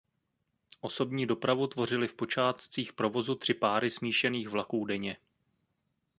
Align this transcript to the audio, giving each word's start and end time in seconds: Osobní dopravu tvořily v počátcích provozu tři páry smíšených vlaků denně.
Osobní 0.81 1.27
dopravu 1.27 1.67
tvořily 1.67 2.07
v 2.07 2.13
počátcích 2.15 2.93
provozu 2.93 3.35
tři 3.35 3.53
páry 3.53 3.89
smíšených 3.89 4.49
vlaků 4.49 4.85
denně. 4.85 5.17